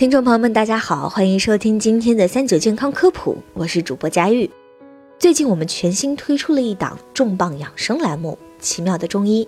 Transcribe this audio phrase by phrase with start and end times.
[0.00, 4.48] 听众朋友们，大家好，欢迎收听今天的三九健康科普，我是主播佳玉。
[5.18, 9.44] 最近我们全新推出了一档重磅养生栏目《奇妙的中医》，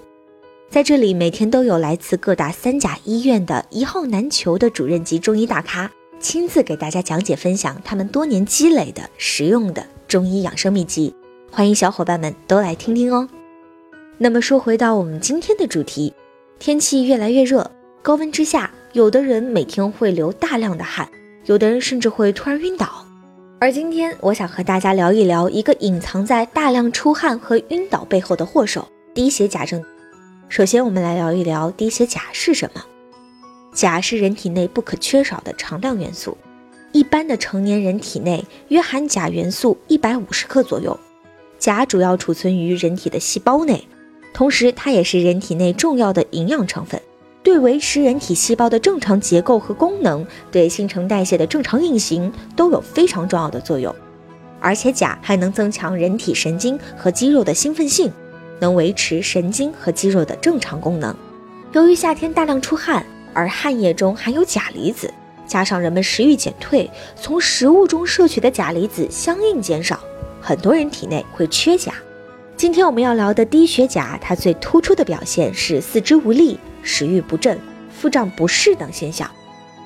[0.69, 5.91] 在这里每天都有来自各大三甲医院的一号难求的主任级中医大咖，
[6.21, 11.15] 亲自给大家讲解分享他们多年积累的实用的中医养生秘籍，
[11.51, 13.27] 欢迎小伙伴们都来听听哦。
[14.19, 16.13] 那么说回到我们今天的主题，
[16.59, 17.71] 天气越来越热，
[18.03, 18.71] 高温之下。
[18.93, 21.09] 有的人每天会流大量的汗，
[21.47, 23.07] 有的人甚至会突然晕倒。
[23.59, 29.83] 而今天，我想和大家聊一聊一个隐藏在大量出汗和晕倒背后的祸首——低血钾症。
[30.51, 32.85] 首先，我们来聊一聊低血钾是什么。
[33.73, 36.37] 钾是人体内不可缺少的常量元素，
[36.93, 41.01] 一般的成年人体内约含钾元素一百五十克左右。
[41.59, 43.89] 钾主要储存于人体的细胞内，
[44.35, 47.01] 同时它也是人体内重要的营养成分。
[47.43, 53.95] 对维持人体细胞的正常结构和功能，对新陈代谢的正常运行都有非常重要的作用。
[54.61, 58.13] 而且钾还能增强人体神经和肌肉的兴奋性，
[58.61, 61.13] 能维持神经和肌肉的正常功能。
[61.73, 65.13] 由于夏天大量出汗，而汗液中含有钾离子，
[65.45, 69.99] 加上人们食欲减退，从食物中摄取的钾离子相应减少，
[70.41, 71.93] 很多人体内会缺钾。
[72.57, 76.57] 今天我们要聊的低血钾，它最突出的表现是四肢无力。
[76.83, 77.59] 食欲不振、
[77.91, 79.31] 腹胀不适等现象，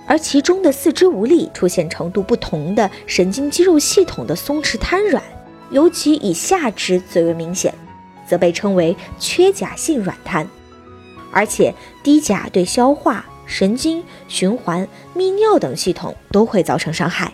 [0.06, 5.22] 而其中的四肢无力出现程度不同的神经肌肉系统的松弛瘫软，
[5.70, 7.74] 尤其以下肢最为明显，
[8.26, 10.48] 则被称为缺钾性软瘫。
[11.32, 17.32] 而且低钾对消化、神经、循环、泌尿等系统都会造成伤害，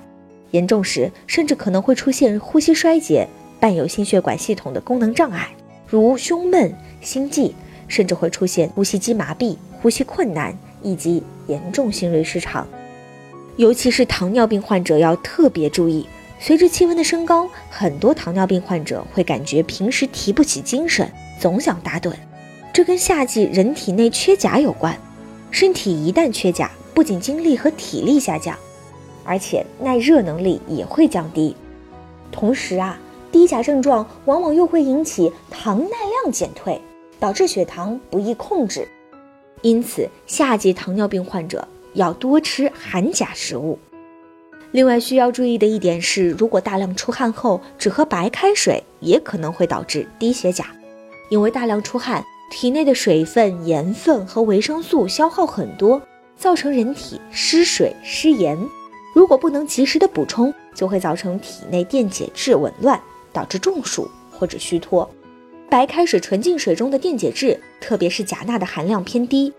[0.51, 3.29] 严重时甚至可能会出现呼吸衰竭，
[3.61, 5.49] 伴有心血管系统的功能障碍，
[5.87, 7.55] 如胸闷、心悸。
[7.93, 12.67] 甚至会出现呼吸机麻痹、呼吸困难以及严重心律失常，
[13.57, 16.07] 尤其是糖尿病患者要特别注意。
[16.41, 21.07] 随着气温的升高，很多糖尿病患者会感觉平时提不起精神，
[21.39, 22.15] 总想打盹，
[22.73, 24.99] 这跟夏季人体内缺钾有关。
[25.51, 28.57] 身体一旦缺钾，不仅精力和体力下降，
[29.23, 31.55] 而且耐热能力也会降低。
[32.33, 32.99] 同时啊，
[33.31, 35.91] 低钾症状往往又会引起糖耐
[36.23, 36.81] 量减退。
[37.23, 38.89] 导致血糖不易控制，
[39.61, 43.79] 因此夏季糖尿病患者要多吃含钾食物。
[44.73, 50.67] 另外需要注意的一点是，如果大量出汗后只喝白开水，也可能会导致低血钾。
[51.29, 56.03] 因为大量出汗，体内的水分、盐分和维生素消耗很多，
[56.37, 58.59] 造成人体失水失盐。
[59.15, 63.01] 如果不能及时的补充，就会造成体内电解质紊乱，
[63.33, 65.09] 导致中暑或者虚脱。
[65.73, 69.51] 白开水纯净水中的电解质，特别是钾钠的含量偏低。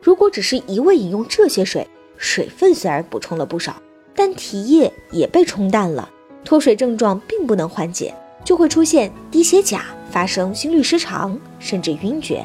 [0.00, 1.86] 如果只是一味饮用这些水，
[2.16, 3.80] 水分虽然补充了不少，
[4.12, 6.10] 但体液也被冲淡了，
[6.44, 8.12] 脱水症状并不能缓解，
[8.44, 12.44] 就会出现低血钾，发生心律失常，甚至晕厥。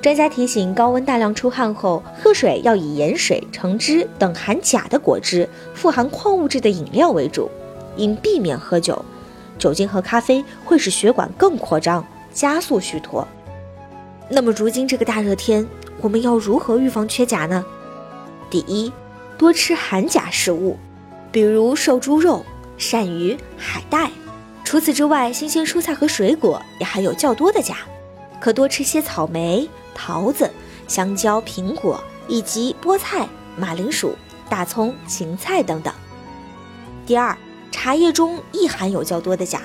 [0.00, 7.50] 专家提醒：高温大量出汗后，喝水要以盐水、橙汁等含钾的果汁、富含矿物质的饮料为主，
[7.96, 9.04] 应避免喝酒。
[9.58, 12.06] 酒精和咖啡会使血管更扩张。
[12.36, 13.26] 加速虚脱。
[14.28, 15.66] 那么，如今这个大热天，
[16.02, 17.64] 我们要如何预防缺钾呢？
[18.50, 18.92] 第一，
[19.38, 20.76] 多吃含钾食物，
[21.32, 22.44] 比如瘦猪肉、
[22.78, 24.10] 鳝鱼、海带。
[24.64, 27.78] 除此之外，新鲜蔬菜和水果也含有较多的钾，
[28.38, 30.50] 可多吃些草莓、桃子、
[30.86, 31.98] 香蕉、苹果
[32.28, 33.26] 以及菠菜、
[33.56, 34.14] 马铃薯、
[34.50, 35.94] 大葱、芹菜等等。
[37.06, 37.34] 第二，
[37.70, 39.62] 茶叶中亦含有较多的钾，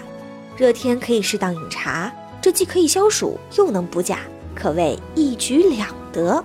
[0.55, 2.09] 热天可以适当饮茶。
[2.41, 4.19] 这既可以消暑，又能补钾，
[4.55, 6.43] 可谓一举两得。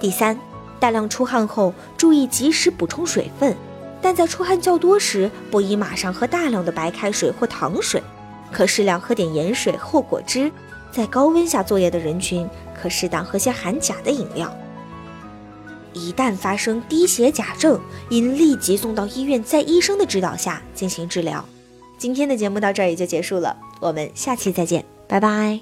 [0.00, 0.36] 第三，
[0.80, 3.56] 大量出汗后注意及时补充水分，
[4.00, 8.02] 但在出汗较多时，不宜马上喝大量的白开水或糖水，
[8.50, 10.50] 可适量喝点盐水或果汁。
[10.90, 14.52] 在高温下作业的人群，可适当喝些含钾的饮料。
[15.94, 21.44] 一旦发生低血钾症，应立即送到医院，在医生的指导下进行治疗。
[21.96, 24.84] 今天的节目到这儿也就结束了，我们下期再见。
[25.12, 25.60] 拜拜。